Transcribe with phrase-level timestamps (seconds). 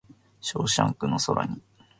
[0.41, 1.61] ショーシャンクの空に